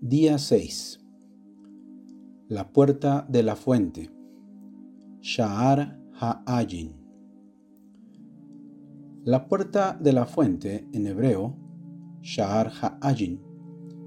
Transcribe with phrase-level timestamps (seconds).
[0.00, 1.00] Día 6.
[2.46, 4.08] La puerta de la fuente.
[5.20, 6.94] Sha'ar Ha'ayin.
[9.24, 11.56] La puerta de la fuente en hebreo,
[12.22, 13.40] Sha'ar Ha'ayin,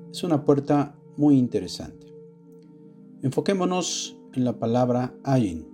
[0.10, 2.08] es una puerta muy interesante.
[3.22, 5.68] Enfoquémonos en la palabra Ayin.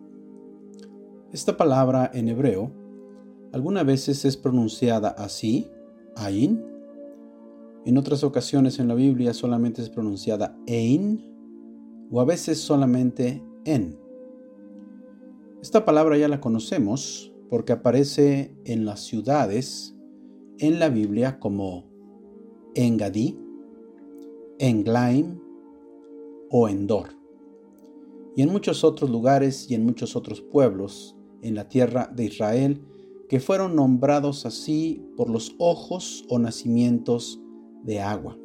[1.32, 2.72] Esta palabra en hebreo
[3.54, 5.70] algunas veces es pronunciada así,
[6.16, 6.77] Ayin,
[7.88, 11.24] en otras ocasiones en la Biblia solamente es pronunciada ein
[12.12, 13.98] o a veces solamente en.
[15.62, 19.96] Esta palabra ya la conocemos porque aparece en las ciudades
[20.58, 21.90] en la Biblia como
[22.76, 23.40] Engadí,
[24.60, 25.40] Englaim
[26.50, 27.16] o Endor.
[28.36, 32.82] Y en muchos otros lugares y en muchos otros pueblos en la tierra de Israel
[33.30, 37.42] que fueron nombrados así por los ojos o nacimientos
[37.84, 38.38] de agua.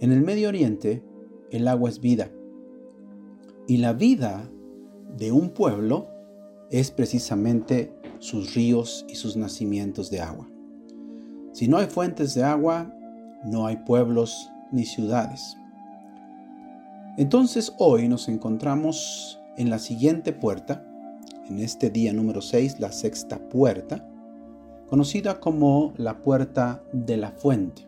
[0.00, 1.02] En el Medio Oriente,
[1.50, 2.30] el agua es vida.
[3.66, 4.50] Y la vida
[5.16, 6.08] de un pueblo
[6.70, 10.48] es precisamente sus ríos y sus nacimientos de agua.
[11.52, 12.92] Si no hay fuentes de agua,
[13.44, 15.56] no hay pueblos ni ciudades.
[17.16, 20.84] Entonces hoy nos encontramos en la siguiente puerta,
[21.48, 24.08] en este día número 6, la sexta puerta,
[24.88, 27.86] conocida como la puerta de la fuente.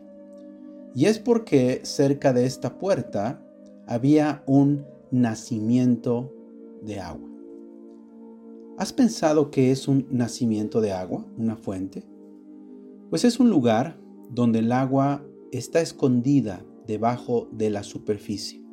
[0.97, 3.39] Y es porque cerca de esta puerta
[3.85, 6.33] había un nacimiento
[6.81, 7.29] de agua.
[8.79, 12.03] ¿Has pensado que es un nacimiento de agua, una fuente?
[13.11, 13.99] Pues es un lugar
[14.31, 18.65] donde el agua está escondida debajo de la superficie.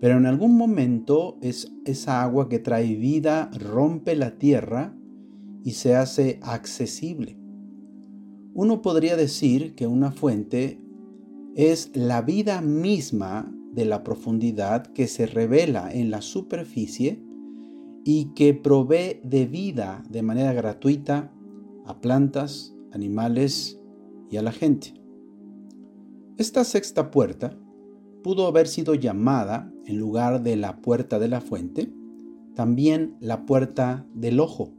[0.00, 4.96] Pero en algún momento es esa agua que trae vida rompe la tierra
[5.62, 7.36] y se hace accesible.
[8.54, 10.87] Uno podría decir que una fuente
[11.58, 17.20] es la vida misma de la profundidad que se revela en la superficie
[18.04, 21.32] y que provee de vida de manera gratuita
[21.84, 23.80] a plantas, animales
[24.30, 24.94] y a la gente.
[26.36, 27.58] Esta sexta puerta
[28.22, 31.92] pudo haber sido llamada, en lugar de la puerta de la fuente,
[32.54, 34.74] también la puerta del ojo,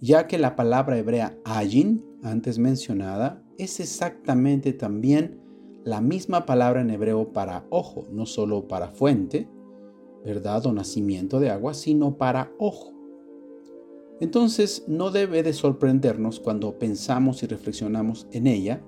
[0.00, 5.45] ya que la palabra hebrea ayin, antes mencionada, es exactamente también
[5.86, 9.48] la misma palabra en hebreo para ojo, no solo para fuente,
[10.24, 10.66] ¿verdad?
[10.66, 12.92] O nacimiento de agua, sino para ojo.
[14.18, 18.82] Entonces no debe de sorprendernos cuando pensamos y reflexionamos en ella,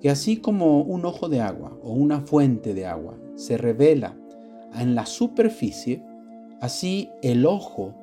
[0.00, 4.18] que así como un ojo de agua o una fuente de agua se revela
[4.74, 6.02] en la superficie,
[6.60, 7.94] así el ojo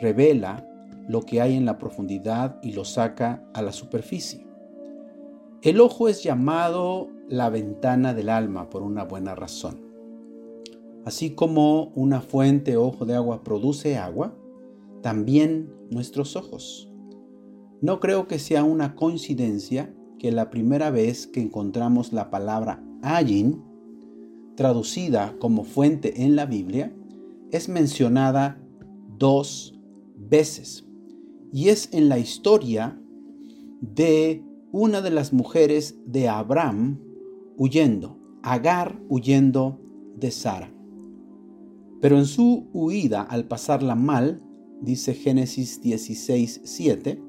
[0.00, 0.68] revela
[1.06, 4.44] lo que hay en la profundidad y lo saca a la superficie.
[5.62, 9.80] El ojo es llamado la ventana del alma por una buena razón.
[11.04, 14.34] Así como una fuente ojo de agua produce agua,
[15.02, 16.92] también nuestros ojos.
[17.80, 23.62] No creo que sea una coincidencia que la primera vez que encontramos la palabra ayin,
[24.56, 26.92] traducida como fuente en la Biblia,
[27.52, 28.60] es mencionada
[29.16, 29.78] dos
[30.16, 30.84] veces.
[31.52, 33.00] Y es en la historia
[33.80, 36.98] de una de las mujeres de Abraham
[37.58, 39.80] huyendo, Agar huyendo
[40.16, 40.70] de Sara.
[42.00, 44.40] Pero en su huida al pasarla mal,
[44.80, 47.20] dice Génesis 16, 7,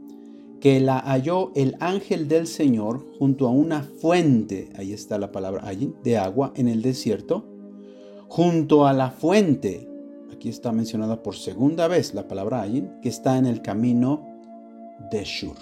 [0.59, 5.63] que la halló el ángel del Señor junto a una fuente, ahí está la palabra
[5.65, 7.45] allí, de agua en el desierto,
[8.27, 9.89] junto a la fuente,
[10.31, 14.27] aquí está mencionada por segunda vez la palabra allí, que está en el camino
[15.11, 15.57] de Shur.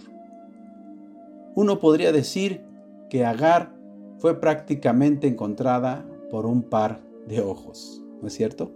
[1.55, 2.63] Uno podría decir
[3.09, 3.76] que Agar
[4.17, 8.71] fue prácticamente encontrada por un par de ojos, ¿no es cierto?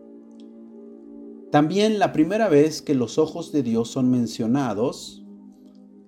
[1.51, 5.25] También la primera vez que los ojos de Dios son mencionados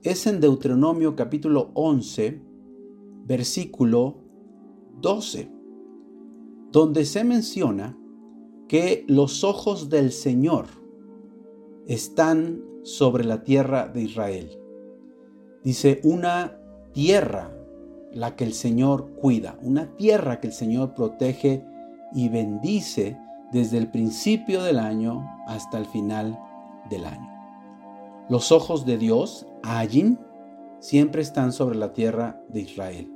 [0.01, 2.41] es en Deuteronomio capítulo 11,
[3.25, 4.17] versículo
[5.01, 5.51] 12,
[6.71, 7.97] donde se menciona
[8.67, 10.65] que los ojos del Señor
[11.87, 14.59] están sobre la tierra de Israel.
[15.63, 16.57] Dice, una
[16.93, 17.62] tierra
[18.13, 21.65] la que el Señor cuida, una tierra que el Señor protege
[22.13, 23.17] y bendice
[23.51, 26.39] desde el principio del año hasta el final
[26.89, 27.29] del año.
[28.29, 30.17] Los ojos de Dios, allí,
[30.79, 33.11] siempre están sobre la tierra de Israel.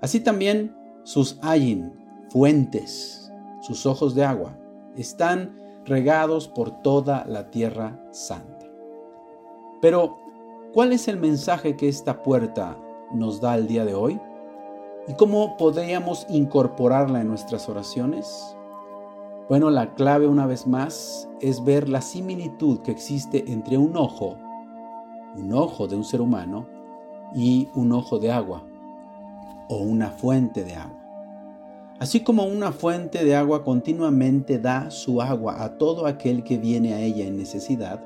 [0.00, 0.74] Así también
[1.04, 1.92] sus ayin,
[2.30, 3.30] fuentes,
[3.60, 4.58] sus ojos de agua,
[4.96, 8.66] están regados por toda la tierra santa.
[9.80, 10.18] Pero,
[10.72, 12.78] ¿cuál es el mensaje que esta puerta
[13.12, 14.20] nos da el día de hoy?
[15.08, 18.56] ¿Y cómo podríamos incorporarla en nuestras oraciones?
[19.48, 24.36] Bueno, la clave una vez más es ver la similitud que existe entre un ojo,
[25.36, 26.66] un ojo de un ser humano,
[27.34, 28.62] y un ojo de agua
[29.68, 30.98] o una fuente de agua.
[31.98, 36.94] Así como una fuente de agua continuamente da su agua a todo aquel que viene
[36.94, 38.04] a ella en necesidad,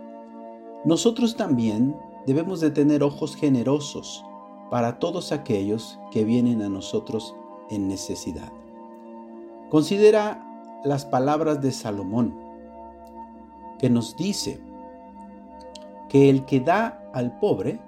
[0.84, 4.24] nosotros también debemos de tener ojos generosos
[4.70, 7.34] para todos aquellos que vienen a nosotros
[7.70, 8.52] en necesidad.
[9.70, 10.42] Considera
[10.84, 12.34] las palabras de Salomón,
[13.78, 14.60] que nos dice
[16.08, 17.80] que el que da al pobre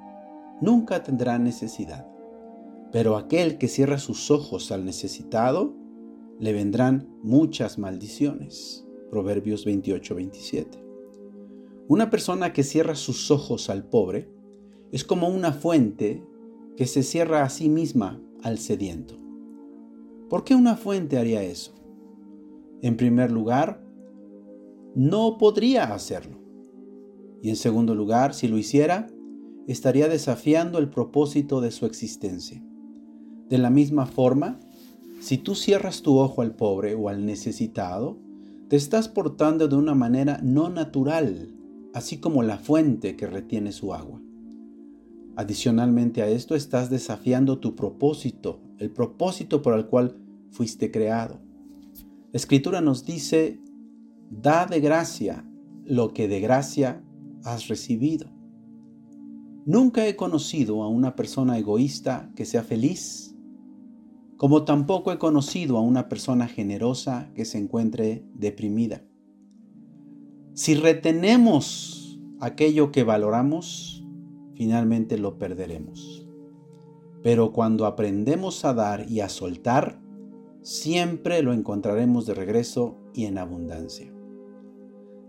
[0.60, 2.06] nunca tendrá necesidad,
[2.92, 5.74] pero aquel que cierra sus ojos al necesitado,
[6.38, 8.84] le vendrán muchas maldiciones.
[9.10, 10.66] Proverbios 28-27.
[11.88, 14.28] Una persona que cierra sus ojos al pobre
[14.92, 16.22] es como una fuente
[16.78, 19.18] que se cierra a sí misma al sediento.
[20.30, 21.74] ¿Por qué una fuente haría eso?
[22.82, 23.84] En primer lugar,
[24.94, 26.38] no podría hacerlo.
[27.42, 29.08] Y en segundo lugar, si lo hiciera,
[29.66, 32.64] estaría desafiando el propósito de su existencia.
[33.48, 34.60] De la misma forma,
[35.18, 38.20] si tú cierras tu ojo al pobre o al necesitado,
[38.68, 41.56] te estás portando de una manera no natural,
[41.92, 44.20] así como la fuente que retiene su agua.
[45.38, 50.16] Adicionalmente a esto, estás desafiando tu propósito, el propósito por el cual
[50.50, 51.38] fuiste creado.
[52.32, 53.60] La escritura nos dice,
[54.30, 55.48] da de gracia
[55.84, 57.04] lo que de gracia
[57.44, 58.28] has recibido.
[59.64, 63.36] Nunca he conocido a una persona egoísta que sea feliz,
[64.38, 69.04] como tampoco he conocido a una persona generosa que se encuentre deprimida.
[70.54, 74.04] Si retenemos aquello que valoramos,
[74.58, 76.26] finalmente lo perderemos.
[77.22, 80.02] Pero cuando aprendemos a dar y a soltar,
[80.62, 84.12] siempre lo encontraremos de regreso y en abundancia.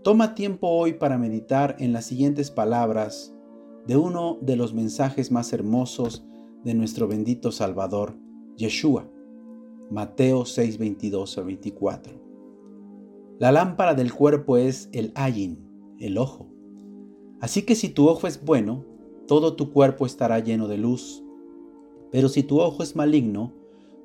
[0.02, 3.32] Toma tiempo hoy para meditar en las siguientes palabras
[3.86, 6.26] de uno de los mensajes más hermosos
[6.64, 8.18] de nuestro bendito Salvador,
[8.56, 9.08] Yeshua.
[9.90, 12.12] Mateo 6, 22 a 24.
[13.38, 16.50] La lámpara del cuerpo es el ayin, el ojo.
[17.40, 18.89] Así que si tu ojo es bueno,
[19.30, 21.22] todo tu cuerpo estará lleno de luz.
[22.10, 23.52] Pero si tu ojo es maligno,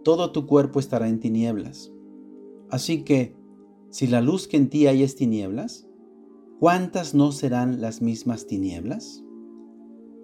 [0.03, 1.91] todo tu cuerpo estará en tinieblas.
[2.69, 3.35] Así que,
[3.89, 5.87] si la luz que en ti hay es tinieblas,
[6.59, 9.23] ¿cuántas no serán las mismas tinieblas?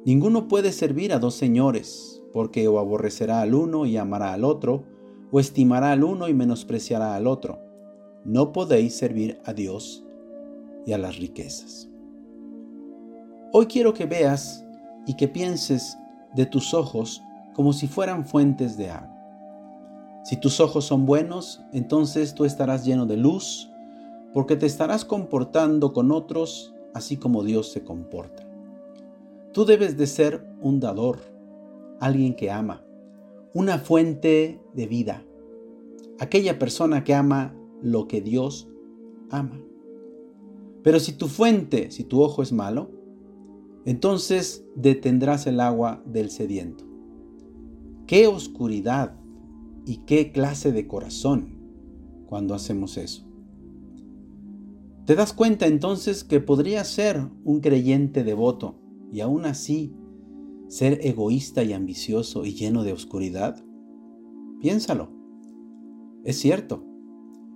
[0.05, 4.83] Ninguno puede servir a dos señores, porque o aborrecerá al uno y amará al otro,
[5.31, 7.57] o estimará al uno y menospreciará al otro.
[8.23, 10.05] No podéis servir a Dios
[10.85, 11.89] y a las riquezas.
[13.51, 14.63] Hoy quiero que veas
[15.05, 15.97] y que pienses
[16.35, 17.21] de tus ojos
[17.53, 19.09] como si fueran fuentes de agua.
[20.23, 23.69] Si tus ojos son buenos, entonces tú estarás lleno de luz,
[24.33, 28.47] porque te estarás comportando con otros así como Dios se comporta.
[29.51, 31.19] Tú debes de ser un dador,
[31.99, 32.83] alguien que ama,
[33.53, 35.23] una fuente de vida,
[36.19, 38.69] aquella persona que ama lo que Dios
[39.29, 39.59] ama.
[40.83, 42.89] Pero si tu fuente, si tu ojo es malo,
[43.85, 46.85] entonces detendrás el agua del sediento.
[48.07, 49.15] Qué oscuridad
[49.85, 51.57] y qué clase de corazón
[52.27, 53.27] cuando hacemos eso.
[55.05, 58.75] Te das cuenta entonces que podría ser un creyente devoto
[59.11, 59.93] y aún así
[60.71, 63.61] ser egoísta y ambicioso y lleno de oscuridad?
[64.61, 65.11] Piénsalo.
[66.23, 66.85] Es cierto,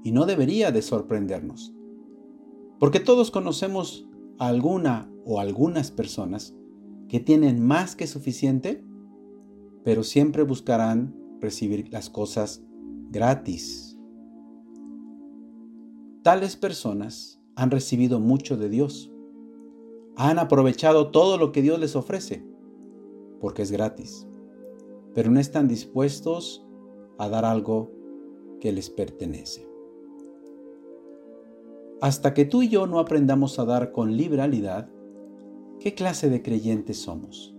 [0.03, 1.73] y no debería de sorprendernos,
[2.77, 6.55] porque todos conocemos alguna o algunas personas
[7.09, 8.83] que tienen más que suficiente,
[9.83, 12.63] pero siempre buscarán recibir las cosas
[13.11, 13.97] gratis.
[16.21, 19.11] Tales personas han recibido mucho de Dios,
[20.15, 22.45] han aprovechado todo lo que Dios les ofrece,
[23.39, 24.27] porque es gratis,
[25.13, 26.65] pero no están dispuestos
[27.17, 27.91] a dar algo
[28.59, 29.67] que les pertenece.
[32.01, 34.89] Hasta que tú y yo no aprendamos a dar con liberalidad,
[35.79, 37.55] ¿qué clase de creyentes somos?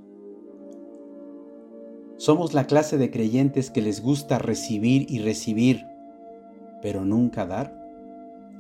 [2.19, 5.85] Somos la clase de creyentes que les gusta recibir y recibir,
[6.81, 7.79] pero nunca dar.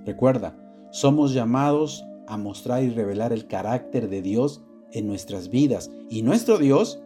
[0.05, 0.57] Recuerda,
[0.91, 5.91] somos llamados a mostrar y revelar el carácter de Dios en nuestras vidas.
[6.11, 7.03] Y nuestro Dios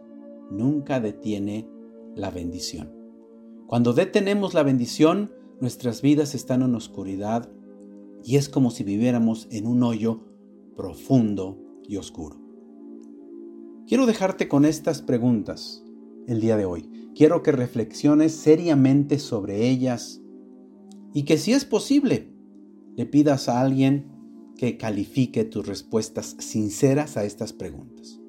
[0.49, 1.67] nunca detiene
[2.15, 2.91] la bendición.
[3.67, 5.31] Cuando detenemos la bendición,
[5.61, 7.49] nuestras vidas están en oscuridad
[8.23, 10.19] y es como si viviéramos en un hoyo
[10.75, 12.40] profundo y oscuro.
[13.91, 15.83] Quiero dejarte con estas preguntas
[16.25, 16.89] el día de hoy.
[17.13, 20.21] quiero que reflexiones seriamente sobre ellas
[21.13, 22.29] y que si es posible,
[22.95, 24.05] le pidas a alguien
[24.55, 28.21] que califique tus respuestas sinceras a estas preguntas.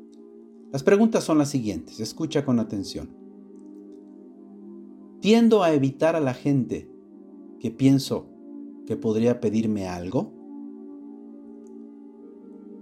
[0.73, 3.11] Las preguntas son las siguientes, escucha con atención.
[5.21, 6.91] ¿Tiendo a evitar a la gente
[7.61, 8.27] que pienso
[8.85, 10.33] que podría pedirme algo?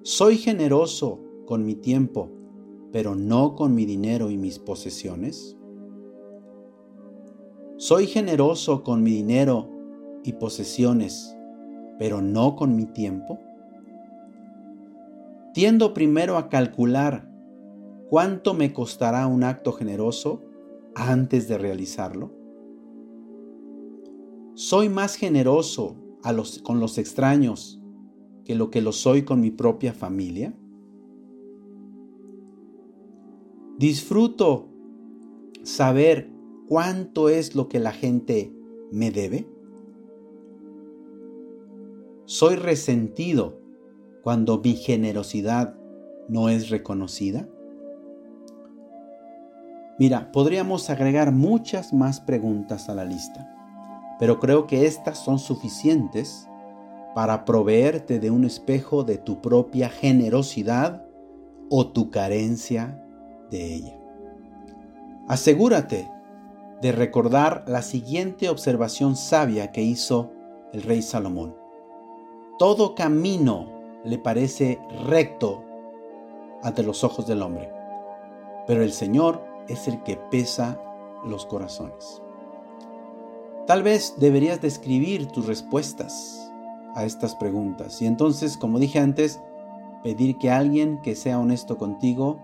[0.00, 2.39] ¿Soy generoso con mi tiempo,
[2.92, 5.56] pero no con mi dinero y mis posesiones?
[7.76, 9.70] ¿Soy generoso con mi dinero
[10.23, 11.35] y posesiones,
[11.99, 13.38] pero no con mi tiempo?
[15.54, 17.30] Tiendo primero a calcular
[18.09, 20.42] cuánto me costará un acto generoso
[20.94, 22.32] antes de realizarlo.
[24.54, 25.97] ¿Soy más generoso
[26.62, 27.80] con los extraños
[28.44, 30.54] que lo que lo soy con mi propia familia?
[33.80, 34.68] ¿Disfruto
[35.62, 36.30] saber
[36.68, 38.52] cuánto es lo que la gente
[38.92, 39.49] me debe?
[42.26, 43.58] ¿Soy resentido
[44.22, 45.78] cuando mi generosidad
[46.28, 47.49] no es reconocida?
[49.99, 53.50] Mira, podríamos agregar muchas más preguntas a la lista,
[54.18, 56.46] pero creo que estas son suficientes
[57.14, 61.06] para proveerte de un espejo de tu propia generosidad
[61.70, 63.06] o tu carencia
[63.50, 63.99] de ella.
[65.28, 66.11] Asegúrate
[66.80, 70.33] de recordar la siguiente observación sabia que hizo
[70.73, 71.54] el rey Salomón.
[72.59, 73.71] Todo camino
[74.04, 75.64] le parece recto
[76.62, 77.71] ante los ojos del hombre,
[78.66, 80.80] pero el Señor es el que pesa
[81.25, 82.23] los corazones.
[83.66, 86.50] Tal vez deberías describir tus respuestas
[86.95, 88.02] a estas preguntas.
[88.02, 89.40] Y entonces, como dije antes,
[90.02, 92.40] pedir que alguien que sea honesto contigo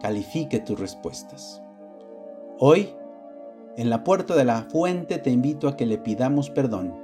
[0.00, 1.62] califique tus respuestas.
[2.58, 2.94] Hoy,
[3.76, 6.94] en la puerta de la fuente te invito a que le pidamos perdón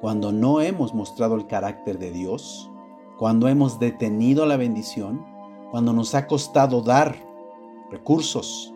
[0.00, 2.70] cuando no hemos mostrado el carácter de Dios,
[3.18, 5.24] cuando hemos detenido la bendición,
[5.70, 7.16] cuando nos ha costado dar
[7.90, 8.74] recursos,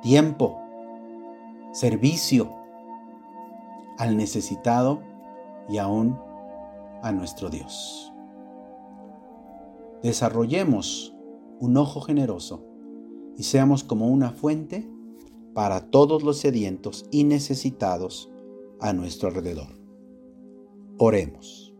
[0.00, 0.60] tiempo,
[1.72, 2.50] servicio
[3.98, 5.02] al necesitado
[5.68, 6.18] y aún
[7.02, 8.12] a nuestro Dios.
[10.02, 11.11] Desarrollemos
[11.62, 12.66] un ojo generoso
[13.36, 14.90] y seamos como una fuente
[15.54, 18.28] para todos los sedientos y necesitados
[18.80, 19.78] a nuestro alrededor.
[20.98, 21.71] Oremos.